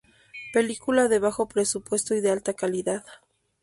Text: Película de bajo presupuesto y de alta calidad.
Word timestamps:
Película 0.51 1.07
de 1.09 1.19
bajo 1.19 1.47
presupuesto 1.47 2.15
y 2.15 2.21
de 2.21 2.31
alta 2.31 2.55
calidad. 2.55 3.05